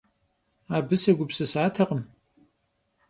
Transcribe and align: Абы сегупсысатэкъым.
Абы 0.75 0.95
сегупсысатэкъым. 1.03 2.01